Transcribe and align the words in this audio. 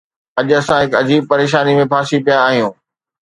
اڄ 0.39 0.47
اسان 0.59 0.79
هڪ 0.83 0.91
عجيب 1.01 1.21
پريشانيءَ 1.31 1.77
۾ 1.83 1.85
ڦاسي 1.93 2.17
پيا 2.25 2.37
آهيون. 2.47 2.73